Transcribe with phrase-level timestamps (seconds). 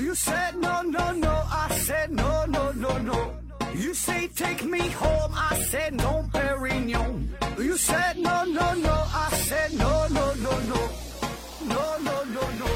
[0.00, 1.28] You said no, no, no.
[1.28, 3.34] I said no, no, no, no.
[3.74, 5.30] You say take me home.
[5.34, 7.28] I said no, Perignon.
[7.58, 8.94] You said no, no, no.
[9.12, 10.88] I said no, no, no, no.
[11.68, 12.66] No, no, no, no.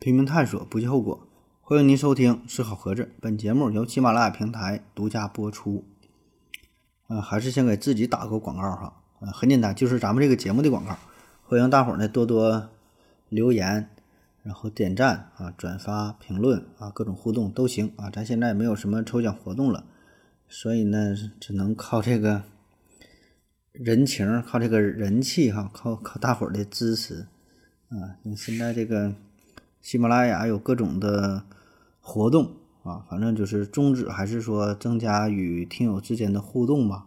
[0.00, 1.28] 拼命探索，不计后果。
[1.60, 5.84] 欢迎您收听《思考盒子》，本节目由喜马拉雅平台独家播出。
[7.06, 9.01] 呃，还是先给自己打个广告哈。
[9.24, 10.98] 啊，很简单，就是咱们这个节目的广告。
[11.44, 12.68] 欢迎大伙儿呢多多
[13.28, 13.88] 留言，
[14.42, 18.10] 然后点赞啊、转发、评论啊，各种互动都行啊。
[18.10, 19.84] 咱现在没有什么抽奖活动了，
[20.48, 22.42] 所以呢，只能靠这个
[23.70, 27.26] 人情，靠这个人气哈，靠靠大伙儿的支持
[27.88, 28.18] 啊。
[28.36, 29.14] 现在这个。
[29.80, 31.42] 喜马拉雅有各种的
[32.00, 32.52] 活动
[32.84, 37.06] 啊，反正就是宗旨还是说增加与听友之间的互动吧，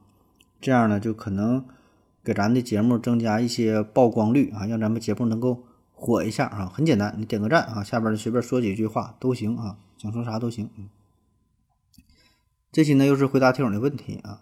[0.60, 1.66] 这样呢就可能
[2.26, 6.72] 给咱的节目增加一些曝光率啊，让咱们节目能够火一下啊。
[6.74, 10.68] 很简单，你点个赞啊，下边随便说几句话都行啊，想说啥都行。
[10.76, 10.90] 嗯，
[12.72, 14.42] 这期呢又是回答听友的问题啊。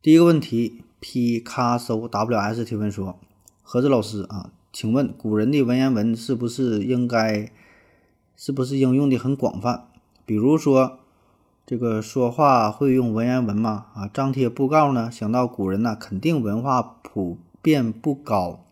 [0.00, 3.18] 第一个问题，P 卡搜 WS 提问说，
[3.62, 4.52] 何子老师啊。
[4.72, 7.52] 请问古人的文言文是不是应该，
[8.36, 9.86] 是不是应用的很广泛？
[10.26, 10.98] 比如说，
[11.66, 13.86] 这个说话会用文言文吗？
[13.94, 15.10] 啊，张贴布告呢？
[15.10, 18.66] 想到古人呢，肯定文化普遍不高，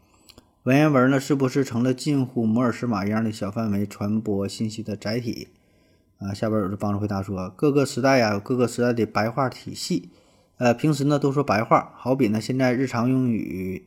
[0.65, 5.49] 文言文呢，是不是成了近乎摩尔斯码一样的小范围传播信息的载体？
[6.19, 10.11] 啊，下边有人帮着回答说，各个时代呀，有各个时代的白话体系，
[10.59, 13.87] 呃，平时呢都说白话，好比呢现在日常用语。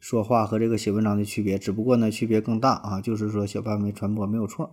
[0.00, 4.72] 说话和这个写文章的区别，只不过呢区别更大啊，就是说小范围传播没有错。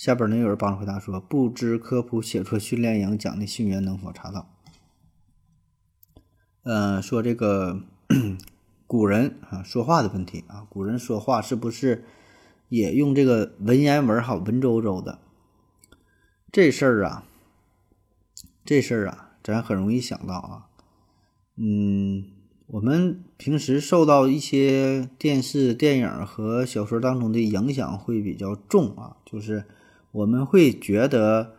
[0.00, 4.48] 下边呢有人帮着回答说，不知科普写作训练营讲的信源能否查到？
[6.62, 7.82] 嗯，说这个
[8.88, 12.06] 古人啊说话的问题啊，古人说话是不是
[12.70, 15.18] 也用这个文言文好文绉绉的？
[16.50, 17.26] 这事儿啊，
[18.64, 20.68] 这事儿啊，咱很容易想到啊，
[21.56, 22.24] 嗯。
[22.72, 29.64] 我们平时受到一些电视、电影和小说当中的影响会比较重啊，就是
[30.12, 31.54] 我们会觉得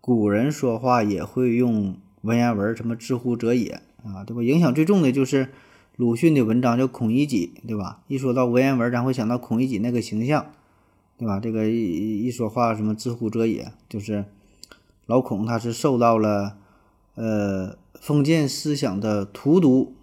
[0.00, 4.42] 古人说话也会用文言文，什么“知乎者也”啊，对吧？
[4.42, 5.48] 影响最重的就是
[5.96, 8.00] 鲁迅的文章叫《孔乙己》，对吧？
[8.08, 10.46] 一说到文言文，咱会想到孔乙己那个形象，
[11.16, 11.38] 对吧？
[11.40, 14.24] 这个一一说话什么“知乎者也”，就是
[15.06, 16.56] 老孔他是受到了
[17.14, 19.94] 呃封建思想的荼毒。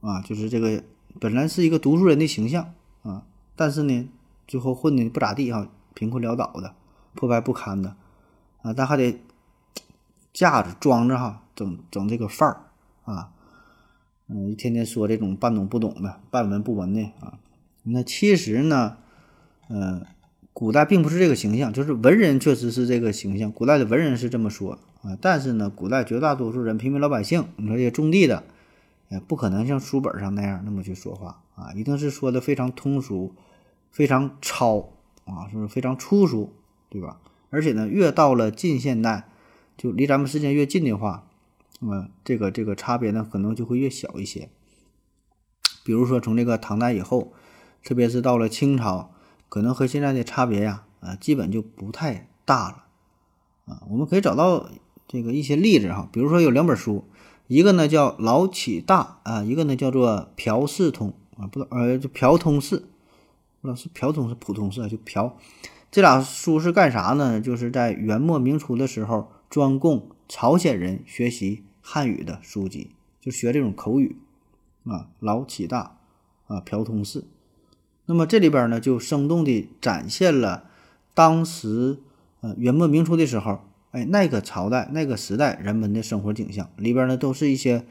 [0.00, 0.84] 啊，就是这个
[1.18, 2.72] 本来是一个读书人的形象
[3.02, 3.24] 啊，
[3.56, 4.08] 但是呢，
[4.46, 6.72] 最后混的不咋地哈，贫困潦倒的，
[7.14, 7.96] 破败不堪的
[8.62, 9.20] 啊，但还得
[10.32, 12.60] 架着装着哈，整整这个范儿
[13.04, 13.30] 啊，
[14.28, 17.38] 嗯，一天天说这种半懂不懂的，半文不文的啊。
[17.82, 18.96] 那其实呢，
[19.68, 20.04] 嗯，
[20.52, 28.44] 古代并不是这个形象，就是文人确实是这个形象，古代的文人是这么说啊，但是呢，古代绝大多数人，平民老百姓，你说这些种地的。
[29.10, 33.34] 也不可能像书本上那样那么去说话啊，一定是说的非常通俗，
[33.90, 34.90] 非常糙
[35.24, 36.52] 啊，是不是非常粗俗，
[36.88, 37.20] 对吧？
[37.50, 39.28] 而且呢，越到了近现代，
[39.76, 41.26] 就离咱们时间越近的话，
[41.80, 44.48] 那嗯，这个这个差别呢，可能就会越小一些。
[45.84, 47.32] 比如说从这个唐代以后，
[47.82, 49.12] 特别是到了清朝，
[49.48, 52.84] 可能和现在的差别呀，啊，基本就不太大了
[53.64, 53.82] 啊。
[53.88, 54.68] 我们可以找到
[55.06, 57.04] 这个一些例子哈，比如说有两本书。
[57.46, 62.76] 一个呢叫老启大啊，一个呢叫做朴四通啊，不知道呃，就朴通释，
[63.62, 65.38] 不知道是朴通是普通释啊，就朴。
[65.90, 67.40] 这俩书是干啥呢？
[67.40, 72.90] 就是在元末明初的时候，专供朝鲜人学习汉语的书籍，
[73.20, 74.16] 就学这种口语
[74.84, 75.08] 啊。
[75.20, 75.98] 老启大
[76.46, 77.24] 啊，朴通释。
[78.06, 80.64] 那么这里边呢，就生动地展现了
[81.14, 81.98] 当时
[82.40, 83.60] 呃元末明初的时候。
[83.90, 87.86] 哎，那个朝代、那个时代人们的生活景象里边呢，都是一些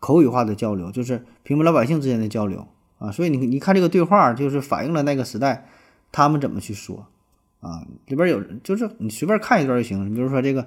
[0.00, 2.66] 口语化的交流，就是平民老百姓之间的交流
[2.98, 3.12] 啊。
[3.12, 5.68] 所以你你看这个对话，就是反映了那个时代
[6.10, 7.06] 他们怎么去说
[7.60, 7.86] 啊。
[8.06, 10.10] 里边有，就是你随便看一段就行。
[10.10, 10.66] 你比如说这个，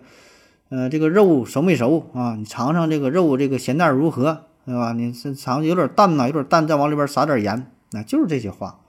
[0.70, 2.36] 呃，这个肉熟没熟啊？
[2.36, 4.94] 你尝尝这个肉，这个咸淡如何，对吧？
[4.94, 8.82] 你是尝有点淡呐，有点淡，再往里边撒点盐，那就是这些话，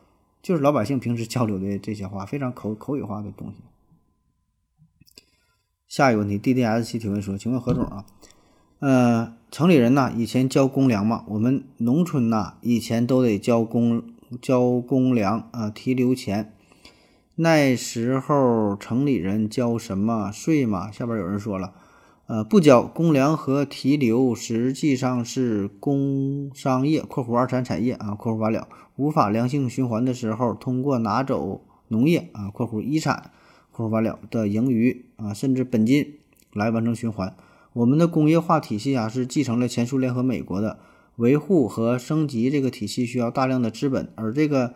[0.43, 3.63] 就是老百姓平时交流的这些话，非常口口语化的东西。
[5.89, 8.05] 下一个问题，D D S 七提问说：“请问何总啊，
[8.79, 11.25] 呃，城里人呐，以前交公粮吗？
[11.27, 14.05] 我们农村呐，以前都得交公
[14.41, 16.55] 交公粮啊，提留钱。
[17.37, 21.73] 那时候城里人交什么税吗？”下边有人说了，
[22.27, 33.31] 呃，不交公粮和提留实际上是工商业（括弧二产产业啊）（括弧完了）无法良性循环的时候，通过拿走农业啊（括弧一产
[33.73, 36.19] ）（括弧完了）的盈余啊，甚至本金
[36.53, 37.35] 来完成循环。
[37.73, 40.79] 我们的工业化体系啊，是继承了前苏联和美国的，
[41.17, 44.75] 维护和升级这个体系需要大量的资本，而这个。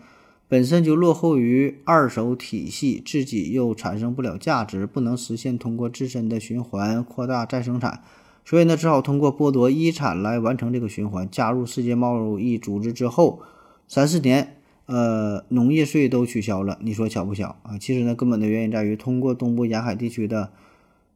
[0.54, 8.04] 本身就落后于二手体系，自己又产生不了价值，不能实现通过自身的循环扩大再生产，
[8.44, 11.28] 所以呢，只好通过剥夺遗产来完成这个循环。
[11.28, 13.42] 加入世界贸易组织之后，
[13.88, 17.76] 三四年，呃，农业税都取消了，你说巧不巧啊？
[17.76, 20.52] 其实呢，根本的原因在于通过东部沿海地区的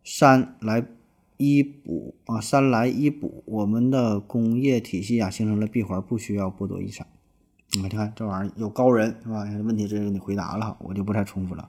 [0.03, 0.85] 山来
[1.37, 7.07] 一补啊，山来一补，我们的工业体系啊形成了闭环，不需要剥夺遗产。
[7.73, 9.45] 你看这玩意儿有高人是吧？
[9.63, 11.69] 问题这给你回答了，我就不再重复了。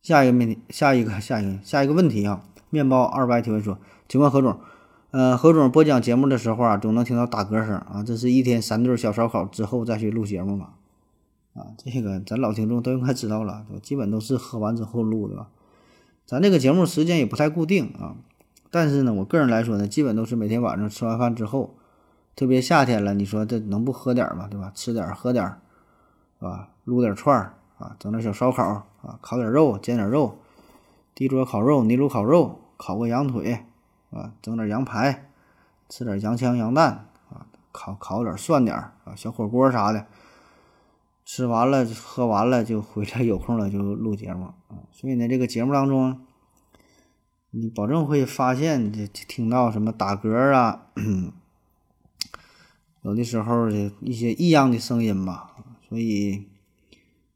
[0.00, 2.42] 下一个问题，下一个，下一个，下一个问题啊！
[2.70, 3.78] 面包二百提问说
[4.08, 4.58] ：“请问何总，
[5.10, 10.70] 呃，何总播讲节目的时候啊，总能听到打嗝声啊，这是一天三顿小烧烤之后再去录节目吗？
[11.54, 15.48] 啊，这个咱老听众都应该知道了，基本都是喝完之后录的吧？
[16.24, 18.16] 咱这个节目时间也不太固定啊，
[18.70, 21.74] 但是呢，我个人来说呢，基本都是每天晚上吃完饭之后。”
[22.36, 24.46] 特别夏天了，你说这能不喝点吗？
[24.48, 24.70] 对吧？
[24.74, 25.44] 吃点喝点，
[26.38, 26.68] 是吧？
[26.84, 28.62] 撸点串儿啊，整点小烧烤
[29.02, 30.38] 啊，烤点肉，煎点肉，
[31.14, 33.64] 地桌烤肉，泥炉烤肉，烤个羊腿
[34.10, 35.30] 啊，整点羊排，
[35.88, 40.06] 吃点羊枪羊蛋啊，烤烤点涮点啊，小火锅啥的。
[41.24, 44.84] 吃完了喝完了就回来，有空了就录节目啊。
[44.92, 46.20] 所以呢，这个节目当中，
[47.50, 50.88] 你保证会发现这听到什么打嗝啊。
[53.06, 55.52] 有的时候的一些异样的声音吧，
[55.88, 56.42] 所以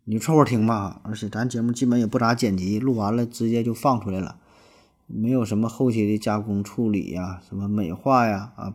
[0.03, 1.01] 你凑合听吧。
[1.05, 4.41] 而且咱节目基本也不咋剪辑，录完了直接就放出来了，
[5.07, 8.75] 没有什么后期的加工处理呀，什么美化呀，啊，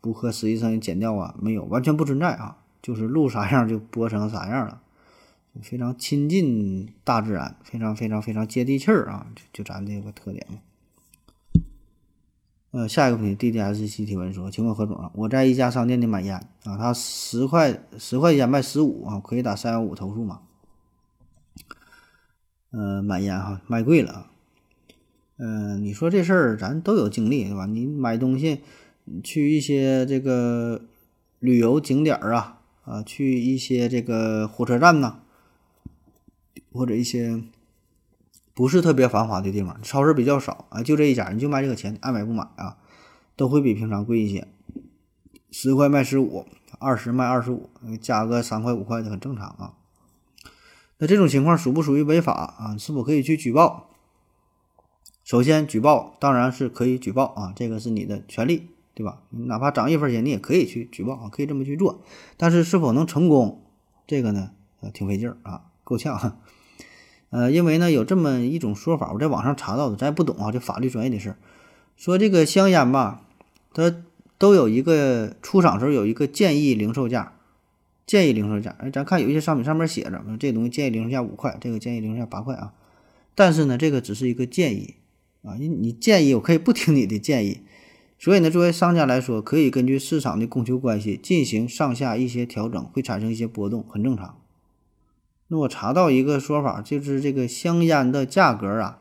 [0.00, 4.80] 不合实际声音剪掉啊，没有，完全不存在啊，就是录啥样就播成啥样了，
[5.60, 10.46] 非常亲近大自然，非常非常非常接地气儿啊，就就咱这个特点。
[12.76, 16.34] 呃，下一个问题，D D S C 提问说，请问何总啊，我在一家商店里买烟
[16.64, 20.42] 啊，他十块十块钱卖十五啊，可以打三幺五投诉吗？
[22.72, 24.30] 呃，买烟哈，卖贵了啊。
[25.38, 27.64] 嗯，你说这事儿咱都有经历对吧？
[27.64, 28.60] 你买东西，
[29.24, 30.82] 去一些这个
[31.38, 35.20] 旅游景点儿啊啊，去一些这个火车站呐，
[36.74, 37.42] 或者一些。
[38.56, 42.78] 不是特别繁华的地方，超市比较少啊，就这一家，你就卖这个钱，爱买不买啊，
[43.36, 44.48] 都会比平常贵一些。
[45.50, 46.46] 十块卖十五，
[46.78, 47.68] 二十卖二十五，
[48.00, 49.74] 加个三块五块的很正常啊。
[50.96, 52.76] 那这种情况属不属于违法啊？
[52.78, 53.90] 是否可以去举报？
[55.22, 59.20] 首先，举报当然是可以举报啊，这个是你的权利，对吧？
[59.28, 62.00] 哪怕涨一分钱，你也可以去举报啊，可以这么去做。
[62.38, 63.66] 但是是否能成功，
[64.06, 66.40] 这个呢，呃，挺费劲儿啊，够呛。
[67.30, 71.36] 呃，因为呢有这么一种说法，我在网上查到的，咱也不懂啊，这法律专业的事儿，
[71.96, 73.22] 说这个香烟吧，
[73.74, 73.94] 它
[74.38, 77.32] 都有一个出厂时候有一个建议零售价，
[78.06, 82.72] 建议零售价，哎，咱看有一些商品上面写着，这东西建议零售价五块，这个建议零售价八块啊，
[83.34, 84.94] 但是呢，这个只是一个建议
[85.42, 87.62] 啊，你你建议我可以不听你的建议，
[88.18, 94.38] 所以呢，作为商家来说，可以根据市场的供求关系进行上下一些调整，会产生一些波动，很正常。
[95.48, 98.98] 那我查到一个说法，就是这个香烟的价格啊，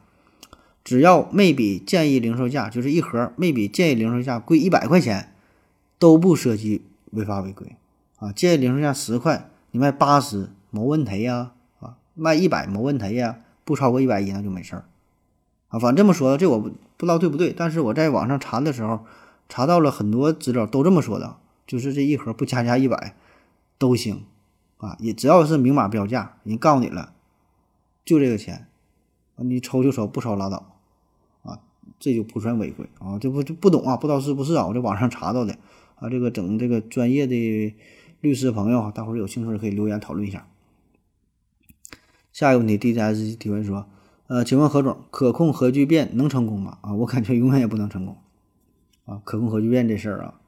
[0.84, 5.34] 只要没比建议零售价，就是一盒没比建议零售价贵一百块钱，
[5.98, 7.76] 都不涉及违法违规
[8.18, 8.32] 啊。
[8.32, 14.86] 建议零售价十块，你卖八十没问题呀，啊，卖一百没问题呀，不超过一百一那就没事儿
[15.70, 15.80] 啊。
[15.80, 19.04] 反正这么说，这我不不知道对不对，但是我在网上查的时候，
[19.50, 23.16] 查到了很多资料都这么说的，就是这一盒不加价一百
[23.80, 24.24] 都行。
[24.86, 27.16] 啊，也只要是明码标价，人告诉你了，
[28.06, 28.68] 就这个钱，
[29.38, 30.78] 你抽就抽，不抽拉倒，
[31.42, 31.60] 啊，
[31.98, 34.68] 这就不算违规啊，这不就不懂啊，不知道是不是啊？
[34.68, 35.58] 我在网上查到的
[35.96, 37.76] 啊，这个整这个专业的
[38.22, 40.48] 律师朋友，大伙有兴趣可以留言讨论一下。
[42.32, 43.88] 下一个问题，D J S 提问说，
[44.28, 46.78] 呃，请问何总，可控核聚变能成功吗？
[46.82, 48.18] 啊，我感觉永远也不能成功，
[49.06, 50.42] 啊，可控核聚变这事儿啊，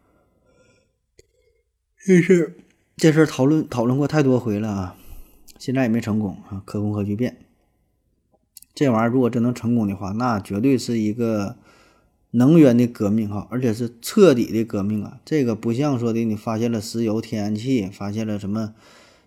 [2.05, 2.66] 这事儿。
[2.97, 4.95] 这事儿讨论讨论过太多回了啊，
[5.59, 6.63] 现在也没成功啊。
[6.65, 7.37] 可控核聚变
[8.73, 11.57] 这玩意儿，如果真能成功的话，那绝对是一个
[12.31, 15.19] 能源的革命哈，而且是彻底的革命啊。
[15.23, 18.73] 这个不像说的你发现了石油、天然气，发现了什么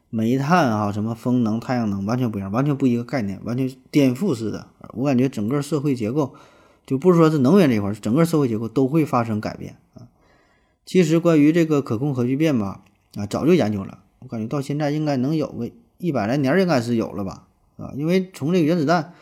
[0.08, 4.66] 煤炭啊，什么风能、太阳能，完全不一样，完全不一个概念，完全颠覆式的。
[4.94, 6.34] 我感觉整个社会结构
[6.84, 10.08] 就不是说是能源这一块，整个社会结构都会发生改变啊。
[10.84, 12.82] 其实关于这个可控核聚变吧，
[13.16, 19.12] 啊，早就研究了，我感觉到现在应该能有个一百来年，应该是有了吧，啊，因为从这个原子弹，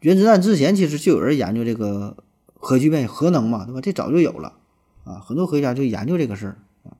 [0.00, 2.16] 原子弹之前其实就有人研究这个
[2.54, 3.80] 核聚变、核能嘛，对吧？
[3.80, 4.54] 这早就有了
[5.04, 6.96] 啊，很多科学家就研究这个事儿啊。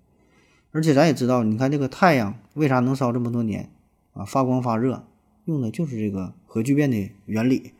[0.73, 3.71] 而且咱也知道，你看这个太阳为啥能烧这么多年
[4.13, 5.07] 啊，发光发热，
[5.47, 7.73] 用的就是这个核聚变的原理。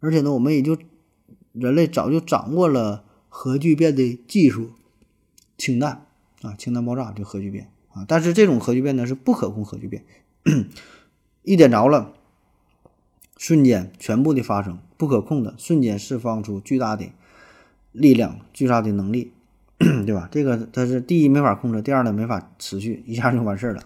[0.00, 0.76] 而且呢，我们也就
[1.52, 4.72] 人类早就掌握了核聚变的技术，
[5.56, 6.06] 氢弹
[6.44, 8.04] 啊，氢弹爆炸就核聚变啊。
[8.06, 10.04] 但是这种核聚变呢是不可控核聚变。
[11.42, 12.12] 一点着了，
[13.36, 17.06] 瞬间全部的发生，不可控的，瞬间释放出巨大的
[17.92, 19.32] 力量、巨大的能力，
[19.78, 20.28] 对吧？
[20.30, 23.82] 这个它是第一没法控制，第二呢没法持续，一下就完事儿了。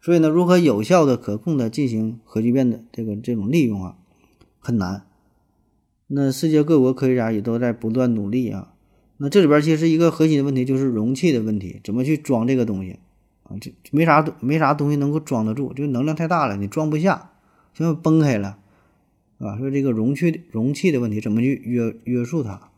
[0.00, 3.96] 所以呢，如何有效的、可控的进行核聚变的这个这种利用啊，
[4.58, 5.04] 很难。
[6.08, 8.72] 那世界各国科学家也都在不断努力啊。
[9.18, 12.98] 那这里边其实一个核心的问题就是容器的问题，怎么去装这个东西？
[13.44, 17.30] 啊，这没啥没啥东西能够装得住，就能量太大了，你装不下，
[17.72, 18.58] 就崩开了，
[19.38, 22.70] 啊，说这个容器容器的问题，怎么去约约束它？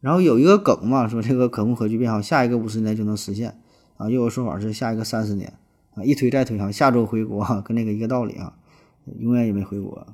[0.00, 3.60] 然后有一个梗嘛，说这个可控核聚变哈，下一个五十年就能实现，
[3.96, 5.52] 啊，又有说法是下一个三十年，
[5.94, 8.56] 啊，一推再推哈，下周回国哈，跟那个一个道理啊，
[9.18, 10.06] 永远也没回国。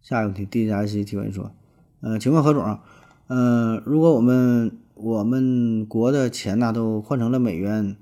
[0.00, 1.52] 下一个问题，D J S 提问说，
[2.00, 2.82] 呃，请问何总啊，
[3.26, 7.96] 呃，如果我们我们国的钱呢都换成了美元，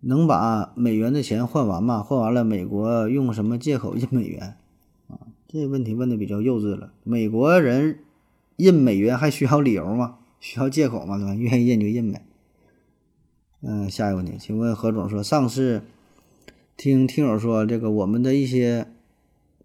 [0.00, 2.00] 能把美元的钱换完吗？
[2.00, 4.56] 换完了，美国用什么借口印美元？
[5.08, 6.92] 啊，这问题问的比较幼稚了。
[7.02, 7.98] 美国人
[8.56, 10.18] 印美元还需要理由吗？
[10.38, 11.18] 需要借口吗？
[11.18, 11.34] 对吧？
[11.34, 12.24] 愿意印就印呗。
[13.62, 15.82] 嗯，下一个问题，请问何总说，上次
[16.76, 18.86] 听听友说这个我们的一些，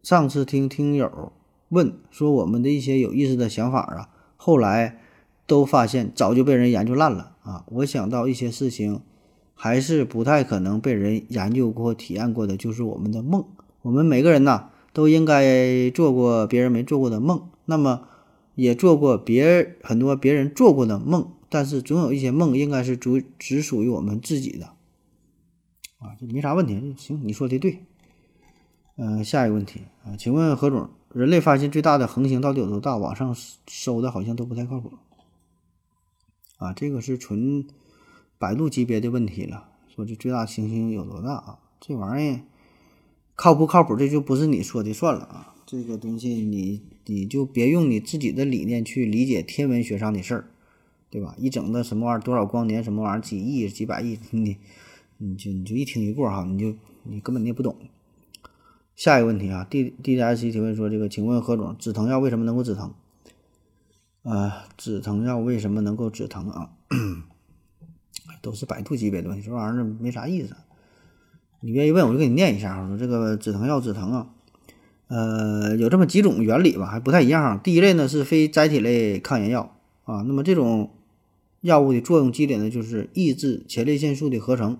[0.01, 1.31] 上次听听友
[1.70, 5.00] 问说我们的一些有意思的想法啊，后来。
[5.46, 7.65] 都发现早就被人研究烂了啊！
[7.67, 9.01] 我想到一些事情，
[9.53, 13.43] 还是不太可能被人研究过、体验过的，就是我们的梦。
[13.82, 18.08] 我们每个人呐，都应该做过别人没做过的梦，那么
[18.55, 21.29] 也做过别很多别人做过的梦。
[21.50, 24.67] 但是总有一些梦应该是主只属于我们自己的
[26.00, 26.96] 啊，这没啥问题。
[26.98, 27.79] 行，你说的对。
[28.96, 32.98] 嗯，下一个问题啊，请问何总，人类发现最大的恒星到底有多大？
[32.98, 33.36] 网上
[33.67, 34.91] 搜的好像都不太靠谱。
[36.58, 37.65] 啊，这个是纯
[38.38, 39.70] 百度级别的问题了。
[39.96, 41.60] 说这最大行星有多大啊？
[41.79, 42.41] 这玩意儿
[43.36, 43.96] 靠不靠谱？
[43.96, 45.55] 这就不是你说的算了啊！
[45.67, 50.48] 这个东西你你就别用你自己的理念去理解天文学上的事儿，
[51.12, 51.36] 对吧？
[51.38, 54.58] 一整的什么玩意儿多少光年什么玩意儿几亿几百亿，你
[55.17, 57.75] 你就你就一听一过哈，你就你根本你也不懂。
[58.95, 62.93] 下一个问题啊，D D S 提问说这个，请问何总，止疼药为什么能够止疼？
[64.23, 66.69] 啊，止疼药为什么能够止疼啊？
[68.41, 70.55] 都是百度级别的问题，这玩意儿没啥意思。
[71.62, 72.79] 你愿意问，我就给你念一下。
[72.81, 74.29] 我说这个止疼药止疼啊，
[75.07, 77.59] 呃，有这么几种原理吧，还不太一样。
[77.63, 80.91] 第一类呢是非甾体类抗炎药啊，那么这种
[81.62, 84.77] 药物的作用机理呢就是抑制前列腺素的合成。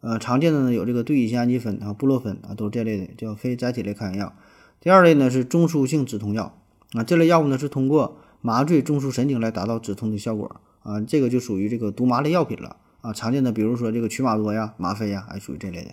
[0.00, 4.32] 呃，常见的呢有这个对乙酰氨基酚啊、布洛芬啊，都是这类的，叫非甾体类抗炎药。
[4.80, 6.56] 第二类呢是中枢性止痛药
[6.92, 13.12] 啊，这类药物呢是通过麻醉中枢神经来达到止痛的效果啊，这个就属于这个毒麻类药品了啊。
[13.12, 15.90] 常见的比如说这个曲马多呀、吗啡呀，还属于这类的。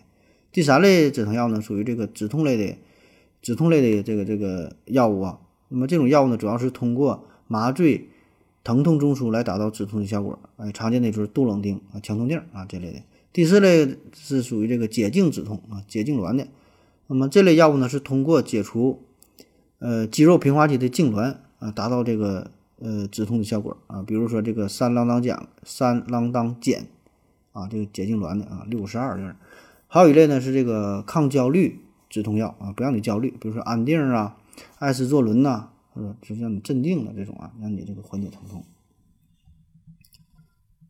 [0.52, 2.78] 第三类止疼药呢，属于这个止痛类的
[3.42, 5.40] 止痛类的这个这个药物啊。
[5.70, 8.10] 那么这种药物呢，主要是通过麻醉
[8.64, 10.38] 疼痛中枢来达到止痛的效果。
[10.58, 13.00] 哎，常见的就是杜冷丁啊、强痛定啊这类的。
[13.36, 16.48] 第四类是属于这个解痉止痛啊、解痉挛的。
[17.08, 19.02] 那么这类药物呢，是通过解除
[19.80, 21.36] 呃肌肉平滑肌的痉挛。
[21.60, 26.86] 啊，达到这个呃止痛的效果啊，比如说这个三啷当碱、三啷当碱
[27.52, 29.36] 啊，这个解痉挛的啊，六十二就是
[29.88, 34.38] 还有一类呢是这个抗焦虑止痛药啊，不让你焦虑，比如说安定啊、
[34.80, 38.64] 艾司唑仑呐，或者就让你镇定的这种啊，让你这个缓解疼痛。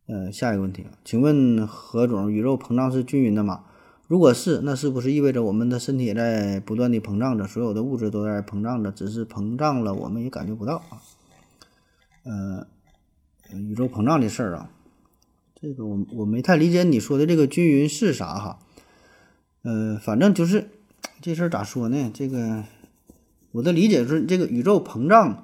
[0.07, 3.63] 呃，下一个问题啊，请问何总，宇宙膨胀是均匀的吗？
[4.07, 11.01] 如果是，那是不是意味着我们的身体也在不断的膨胀着，所有的物质都在膨胀着，只是膨胀了，我们也感觉不到啊？
[12.23, 12.67] 呃，
[13.57, 14.69] 宇宙膨胀的事儿啊，
[15.59, 18.59] 这个我我没太理解你说的这个均匀是啥哈？
[19.63, 20.69] 呃，反正就是
[21.19, 22.11] 这事儿咋说呢？
[22.13, 22.63] 这个
[23.53, 25.43] 我的理解是，这个宇宙膨胀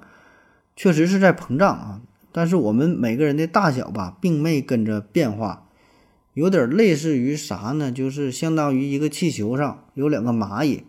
[0.76, 2.00] 确实是在膨胀啊，
[2.32, 5.68] 但是我们每个人的大小吧，并没跟着变化。
[6.34, 7.92] 有点类似于啥呢？
[7.92, 10.84] 就是相当于一个气球上有两个蚂蚁，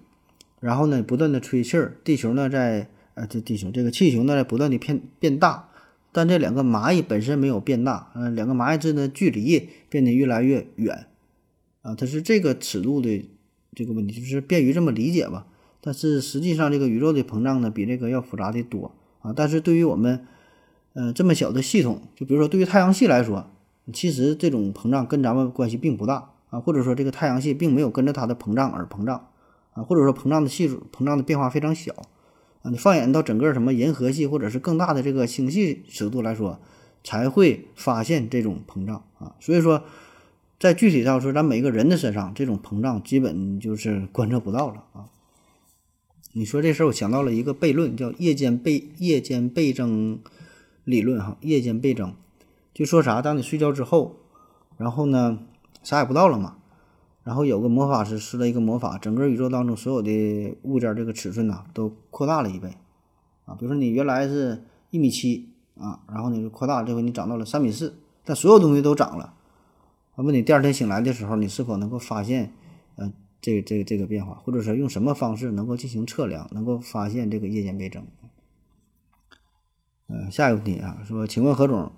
[0.62, 5.68] 然后呢不断的吹气儿，地球呢在呃，这地球这个气球呢在不断的变变大，
[6.14, 11.08] 但这两个蚂蚁本身没有变大，嗯、两个蚂蚁之间的距离变得越来越远，
[11.82, 13.30] 啊，它是这个尺度的
[13.76, 15.46] 这个问题，就是便于这么理解吧。
[15.82, 19.34] 但是实际上，这个宇宙的膨胀呢比这个要复杂的多啊。
[19.36, 20.26] 但是对于我们，
[20.94, 23.50] 呃，这么小的系统，就比如说对于太阳系来说，
[23.92, 29.28] 其实这种膨胀跟咱们关系并不大啊，或者说这个太阳系并没有跟着它的膨胀而膨胀
[29.74, 31.94] 啊，或者说膨胀的系数膨胀的变化非常小
[32.62, 32.70] 啊。
[32.70, 36.60] 你放眼到整个什么银河系或者是更大的这个星系尺度来说，
[37.04, 39.36] 才会发现这种膨胀啊。
[39.40, 39.84] 所以说，
[40.60, 45.10] 在具体到说咱每个人的身上，这种膨胀基本就是观测不到了啊。
[46.34, 50.20] 你说这事儿，我想到了一个悖论，叫夜间倍夜间倍增
[50.84, 51.38] 理论哈。
[51.42, 52.14] 夜间倍增
[52.74, 53.22] 就说啥？
[53.22, 54.16] 当你睡觉之后，
[54.78, 55.40] 然后呢
[55.84, 56.58] 啥也不到了嘛，
[57.24, 62.76] 然后有个魔法师施了一个魔法，整个宇宙当中所有的物件这个尺寸呐都扩大了一倍
[63.46, 63.56] 啊。
[63.56, 65.50] 比如说你原来是一米七
[65.80, 69.34] 啊，然后你就扩大，这回你长到了三米四，但所有东西都涨了。
[70.16, 72.54] 问你第二天醒来的时候，你是否能够发现
[72.96, 73.12] 呃？
[73.42, 78.02] 这个这个这个变化，或者说用什么方式能够进行测量，能够发现这个夜间倍增？
[80.08, 81.92] 呃，下一个问题啊，说，请问何总，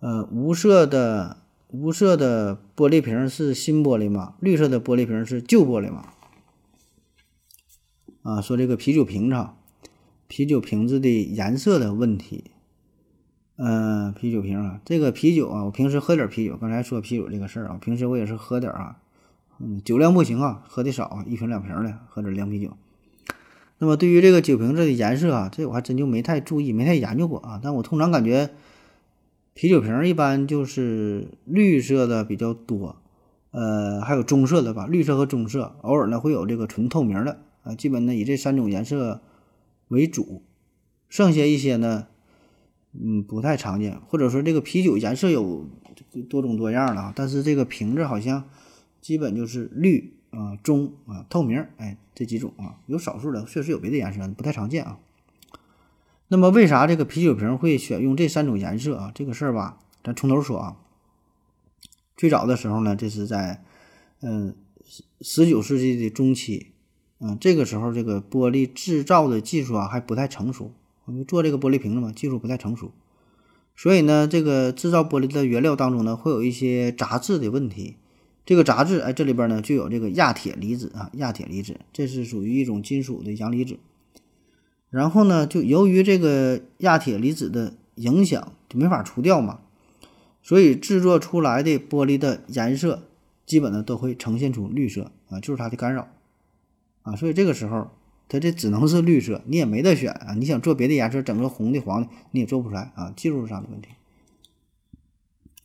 [0.00, 1.38] 呃，无色的
[1.68, 4.34] 无色的玻璃瓶是新玻璃吗？
[4.40, 6.04] 绿色的玻璃瓶是旧玻璃吗？
[8.22, 9.48] 啊，说这个啤酒瓶子，
[10.26, 12.50] 啤酒瓶子的颜色的问题。
[13.56, 18.98] 嗯，啤酒瓶啊，这个啤酒啊，我平时喝点啤酒，刚才说啤酒这个事儿啊，平时我也是喝点啊。
[19.58, 22.76] 嗯，酒量不行啊，喝的少，一瓶两瓶的，喝点凉啤酒。
[23.78, 27.60] 那么对于这个酒瓶子的颜色啊，这我还真就没太注意，没太研究过啊。
[27.62, 28.50] 但我通常感觉
[29.54, 32.96] 啤酒瓶一般就是绿色的比较多，
[33.50, 39.20] 呃，还有棕色的吧，绿色和棕色，偶尔呢会有这个纯透明的啊，基本呢以这三种颜色
[39.88, 40.42] 为主，
[41.08, 42.06] 剩下一些呢，
[42.92, 45.66] 嗯，不太常见，或者说这个啤酒颜色有
[46.28, 48.44] 多种多样了，但是这个瓶子好像。
[49.00, 54.98] 基本就是绿啊、棕啊、透明，哎，这几种啊，有少数的确实有别的颜色，不太常见啊。
[56.28, 59.12] 那么为啥这个啤酒瓶会选用这三种颜色啊？
[59.14, 60.76] 这个事儿吧，咱从头说啊。
[62.16, 63.64] 最早的时候呢，这是在
[64.20, 66.72] 嗯十十九世纪的中期，
[67.20, 70.72] 嗯，这个时候这个玻璃制造的技术啊还不太成熟，
[71.06, 72.92] 我们做这个玻璃瓶子嘛，技术不太成熟，
[73.74, 77.96] 所以呢，这个制造玻璃的原料当中呢，会有一些杂质的问题。
[78.48, 83.78] 这个杂质，哎，这里边呢就有这个亚铁离子啊，亚铁离子，这是属于一种金属的阳离子。
[84.88, 89.60] 然后呢，就由于这个亚铁离子的影响，就没法除掉嘛，
[90.42, 93.02] 所以制作出来的玻璃的颜色
[93.44, 96.08] 基本呢都会呈现出绿色啊，就是它的干扰
[97.02, 97.90] 啊，所以这个时候
[98.30, 103.90] 它这只能是绿色，你也没得选啊，你想做别的颜色，整个红的、黄的，你也做不出来啊，技术上的问题。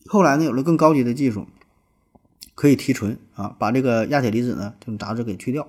[0.05, 1.47] 后来呢，有了更高级的技术。
[2.55, 5.67] 可以提纯啊，把这个亚铁离子呢，这种杂质给去掉。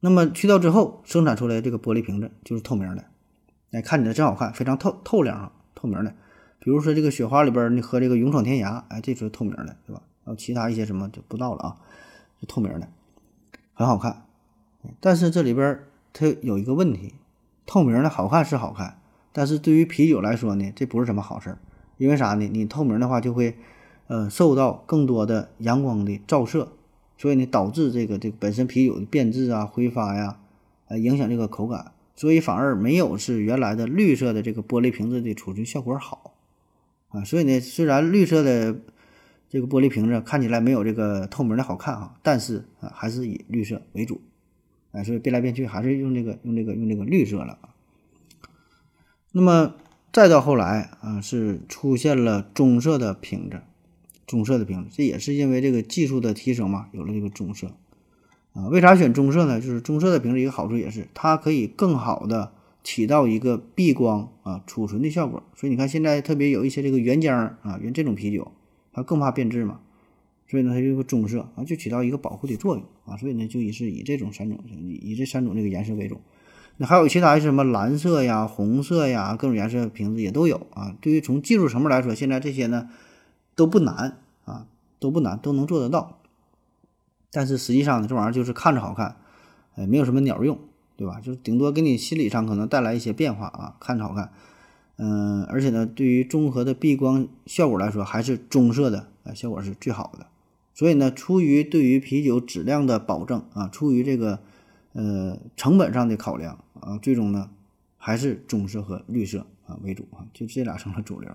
[0.00, 3.04] 那么去掉之后，生产出来这个玻璃瓶子就是透明的，
[3.72, 6.14] 哎，看起来真好看，非常透透亮啊，透明的。
[6.58, 10.02] 比如说这个雪花里边，你喝这个勇闯天涯，哎，这是透明的，对吧？
[10.24, 11.76] 还有其他一些什么就不到了啊，
[12.38, 12.88] 是透明的，
[13.72, 14.26] 很好看。
[15.00, 15.80] 但是这里边
[16.12, 17.14] 它有一个问题，
[17.66, 19.00] 透明的好看是好看，
[19.32, 21.56] 但是对于啤酒来说呢，这不是什么好事，
[21.96, 22.46] 因为啥呢？
[22.46, 23.56] 你透明的话就会。
[24.06, 26.72] 呃，受到更多的阳光的照射，
[27.16, 30.40] 所以呢，导致这个这个本身啤酒的变质啊、挥发呀，
[30.88, 36.34] 呃，影响这个口感，所以反而没有是原来的绿色的这个玻璃瓶子的储存效果好
[37.08, 37.24] 啊。
[37.24, 38.78] 所以呢，虽然绿色的
[39.48, 44.20] 这个玻璃瓶子看起来没有这个透明的好看啊，但是啊，还是以绿色为主，
[44.92, 47.58] 哎，所以变来变去还是用这个用这个用这个绿色了。
[49.32, 49.74] 那么
[50.12, 53.62] 再到后来啊，是出现了棕色的瓶子。
[54.26, 57.72] 棕色的瓶子，这也是因为这个技术的提升嘛，有了这个棕色
[58.54, 58.68] 啊。
[58.68, 59.60] 为啥选棕色呢？
[59.60, 65.42] 就是棕色的瓶子一个好处也是，它可以更好的起到一个避光啊、储存的效果。
[65.54, 68.50] 所以你看现在特别有一些这个原浆啊，原这种啤酒，
[68.92, 69.80] 它更怕变质嘛，
[70.48, 73.18] 所以呢它就个棕色啊，就起到一个保护的作用啊。
[73.18, 76.20] 所以呢就以是以这种三种以以这三种这个颜色为主。
[76.78, 80.96] 那还有其他什么蓝色呀、红色呀，各种颜色瓶子也都有啊。
[81.00, 82.88] 对于从技术层面来说，现在这些呢。
[83.54, 84.66] 都不难啊，
[84.98, 86.18] 都不难，都能做得到。
[87.30, 89.16] 但是实际上呢，这玩意儿就是看着好看，
[89.74, 90.58] 哎，没有什么鸟用，
[90.96, 91.20] 对吧？
[91.20, 94.32] 就顶多给你心理上可能带来一些变化啊，看着好看。
[94.96, 100.26] 嗯，而且呢，对于综合的避光效果来说，还是棕色的啊效果是最好的。
[100.72, 104.38] 所以呢，出于对于啤酒质量的保证啊，出于这个
[104.92, 107.50] 呃成本上的考量啊，最终呢，
[107.98, 111.30] 还是棕色和绿色啊为主啊，就这俩成了主流。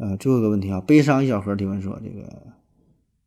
[0.00, 2.54] 呃，最后一个问题啊，悲伤一小盒提问说，这个，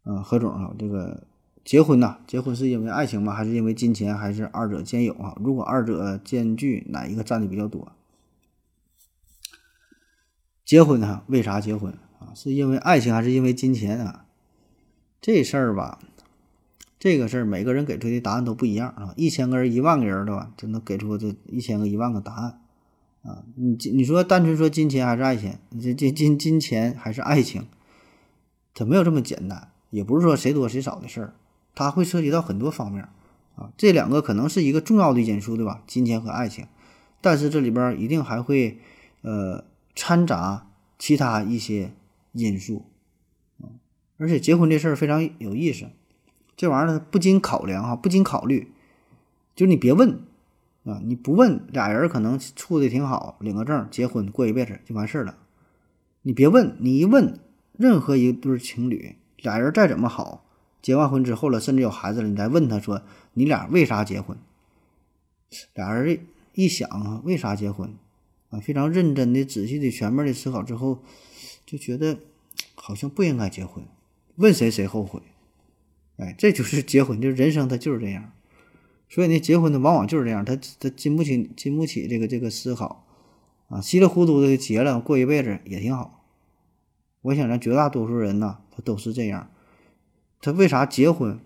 [0.05, 1.27] 呃，何总啊，这个
[1.63, 3.31] 结婚呐，结婚是因为爱情吗？
[3.31, 4.17] 还是因为金钱？
[4.17, 5.37] 还是二者兼有啊？
[5.39, 7.91] 如果二者兼具，哪一个占的比较多？
[10.65, 11.21] 结婚呢？
[11.27, 12.33] 为啥结婚啊？
[12.33, 14.25] 是因为爱情还是因为金钱啊？
[15.21, 15.99] 这事儿吧，
[16.97, 19.13] 这个事儿每个人给出的答案都不一样啊。
[19.15, 20.51] 一千个人、一万个人，对吧？
[20.57, 22.62] 就能给出这一千个、一万个答案。
[23.23, 25.57] 啊，你你说单纯说金钱还是爱情？
[25.81, 27.65] 这这金金钱还是爱情？
[28.73, 31.33] 它没有这么简单，也不是说谁多谁少的事儿，
[31.73, 33.07] 它会涉及到很多方面
[33.55, 33.71] 啊。
[33.77, 35.83] 这两个可能是一个重要的因素，对吧？
[35.87, 36.67] 金钱和爱情，
[37.21, 38.79] 但是这里边一定还会
[39.21, 39.63] 呃
[39.95, 40.67] 掺杂
[40.99, 41.93] 其他一些
[42.33, 42.87] 因素
[43.61, 43.71] 啊。
[44.17, 45.85] 而且结婚这事儿非常有意思，
[46.57, 48.73] 这玩意儿不经考量哈，不经考虑，
[49.55, 50.19] 就是你别问。
[50.83, 55.37] 啊，你不问俩人可能处的挺好，领个证结婚过一辈子就完事儿了。
[56.23, 57.39] 你别问，你一问，
[57.77, 60.45] 任何一对情侣，俩人再怎么好，
[60.81, 63.01] 结完婚之后了，甚至有孩子了，你再问他说
[63.33, 64.37] 你俩为啥结婚？
[65.73, 66.19] 俩人
[66.53, 67.93] 一想啊，为啥结婚？
[68.49, 70.99] 啊，非常认真的、仔细的、全面的思考之后，
[71.65, 72.17] 就觉得
[72.75, 73.83] 好像不应该结婚。
[74.35, 75.21] 问谁谁后悔？
[76.17, 78.31] 哎，这就是结婚，就是人生，它就是这样。
[79.13, 83.05] 所以呢，结婚的往往就是这样，他他经不起经不起这个这个思考，
[83.67, 86.25] 啊，稀里糊涂的结了，过一辈子也挺好。
[87.21, 89.51] 我想咱绝大多数人呢，他都是这样。
[90.41, 91.39] 他为啥结婚？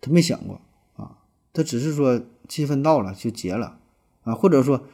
[0.00, 0.60] 他没想过
[0.96, 1.18] 啊，
[1.52, 3.78] 他只是说气氛到了就结了
[4.24, 4.88] 啊，或者说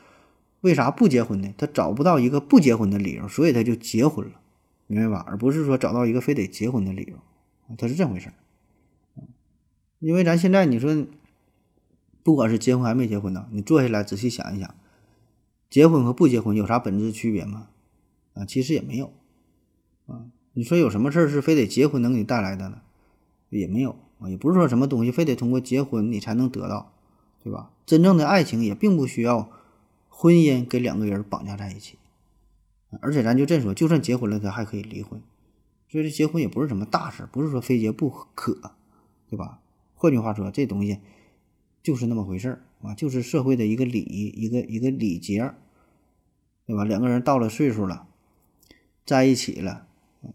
[0.61, 1.55] 为啥不结婚呢？
[1.57, 4.33] 他找不到一个不结婚的理由，所以他就结婚了，
[4.89, 5.25] 明白吧？
[5.27, 7.17] 而不是说找到一个非得结婚的理由，
[7.79, 8.35] 他是这回事儿。
[10.01, 11.07] 因为咱现在你说。
[12.29, 14.75] 不管是结婚还没结婚呢，你坐下来仔细想一想，
[15.71, 17.69] 结婚和不结婚有啥本质区别吗？
[18.35, 19.11] 啊，其实也没有。
[20.07, 22.83] 啊，你说有什么事儿是非得结婚能给你带来的呢？
[23.49, 26.93] 也没有啊，也不是说什么东西非得通过结婚你才能得到，
[27.43, 27.71] 对吧？
[27.87, 29.49] 真正的爱情也并不需要
[30.11, 31.97] 婚姻给两个人绑架在一起。
[33.01, 35.23] 而且咱就这么说，就算结婚了，他还可以离婚。
[35.89, 38.75] 所以这结婚也不是什么大事，不是说非结不可，
[39.31, 39.61] 对吧？
[39.95, 40.99] 换句话说，这东西。
[41.83, 45.53] 就是那么回事儿啊，就是社会的一个礼，一个一个礼节，
[46.67, 46.85] 对吧？
[46.85, 48.07] 两个人到了岁数了，
[49.07, 49.87] 在一起了，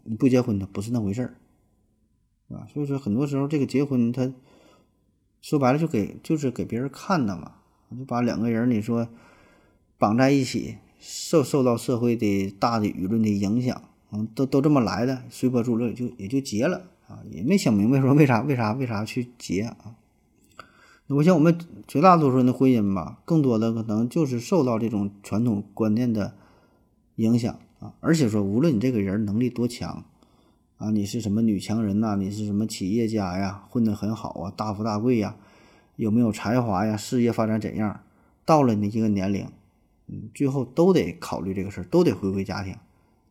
[0.02, 4.32] 你不结婚的不是那回事儿，啊，所以说很多时候这个结婚，他
[5.40, 7.52] 说白了就给就是给别人看的嘛，
[7.96, 9.08] 就把两个人你说
[9.96, 19.96] 绑在一起，受受到社会的大的舆论的影响，嗯，都都这么来的，随波逐流就也就结了啊，也没想明白说为啥为啥为啥去结啊。
[21.08, 26.34] 我想，我们绝大多数人的婚姻吧，更多的可能就是受到这种传统观念的
[27.16, 27.92] 影响啊。
[28.00, 30.04] 而且说，无论你这个人能力多强
[30.78, 35.36] 啊，你是什么女强人呐，你是什么企业家呀，混得很好啊，大富大贵呀，
[35.96, 38.00] 有没有才华呀，事业发展怎样，
[38.46, 39.46] 到了你这个年龄，
[40.06, 42.74] 嗯，最后都得考虑这个事儿，都得回归家庭。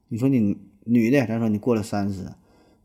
[0.09, 2.33] 你说你女的，咱说你过了三十，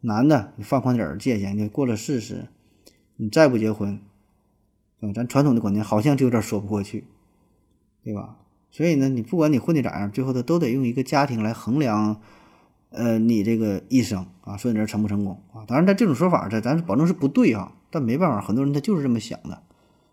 [0.00, 2.46] 男的你放宽点儿界限，你过了四十，
[3.16, 4.00] 你再不结婚。
[5.00, 7.04] 嗯，咱传统的观念好像就有点说不过去，
[8.02, 8.36] 对吧？
[8.70, 12.20] 所以呢，你不管你混的咋样，最后他都得用一个家庭来衡量，
[12.90, 15.64] 呃，你这个一生啊，说你这成不成功啊？
[15.66, 19.62] 当然，他这种说法，这咱保证是不对啊，但没办法，很多人他就是这么想的。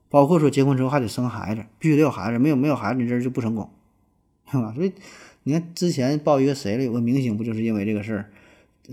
[0.07, 3.69] 包括说结婚之后还得生孩子，必须得有孩子，没有没有孩子，你这就不成功，
[4.49, 4.71] 是吧？
[4.73, 4.93] 所以
[5.43, 8.31] 你看之前报一个谁了，有个明星不就是因为这个事儿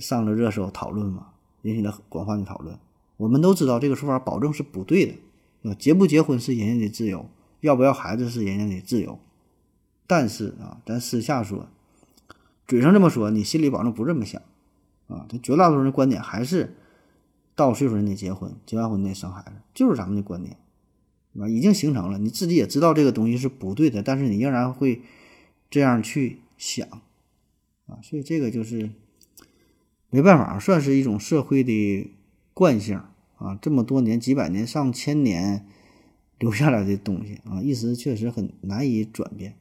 [0.01, 1.29] 上了热搜讨论嘛，
[1.63, 2.77] 引起了广泛的讨论。
[3.19, 5.13] 我们都知道这个说法保证是不对的。
[5.63, 7.29] 啊，结不结婚是人家的自由，
[7.61, 9.19] 要不要孩子是人家的自由。
[10.07, 11.69] 但是啊，咱私下说，
[12.67, 14.43] 嘴上这么说，你心里保证不这么想
[15.07, 15.27] 啊。
[15.29, 16.77] 这绝大多数人的观点还是
[17.55, 20.57] 到岁数人得结婚，结完婚得生孩子，就是咱们的观点，
[21.39, 22.19] 啊，已经形成了。
[22.19, 25.03] 你自己也知道这个东西是不对的，但是你仍然会
[25.71, 26.87] 这样去想
[27.87, 28.01] 啊。
[28.03, 28.91] 所以这个就是
[30.11, 32.11] 没办法，算是一种社会的
[32.53, 33.01] 惯性。
[33.43, 35.67] 啊，这么多年、几百年、上千年
[36.39, 39.57] 留下来的东西啊，一时确实很难以转变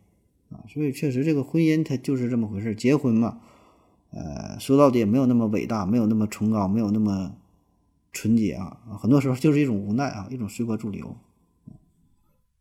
[0.49, 3.41] 啊，所以确实这个婚姻它就是这么回事结婚嘛，
[4.11, 7.35] 呃，说到底也没有那么伟大，没有那么崇高，没有那么
[8.11, 11.17] 纯洁啊，很多时候就是一种无奈啊，一种随波逐流。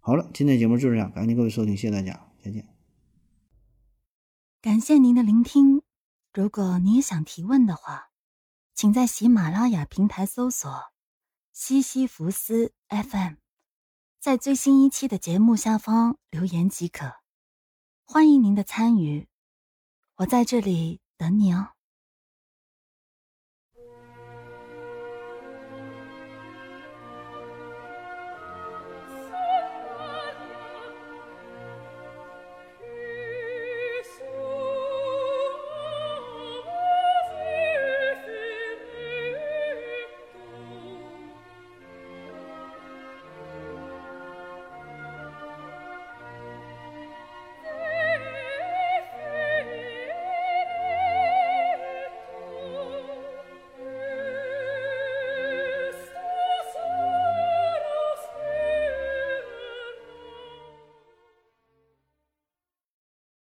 [0.00, 2.66] 好了，今天节目就这样，感谢各位收听，谢谢大家，再见。
[4.62, 5.82] 感谢您的聆听，
[6.32, 8.10] 如果你也想提问的话，
[8.74, 10.89] 请在喜马拉雅平台搜索。
[11.62, 13.34] 西西弗斯 FM。
[14.18, 17.16] 在最新一期的节目下方留言即可。
[18.06, 19.28] 欢迎您的参与，
[20.14, 21.72] 我在这里等你哦。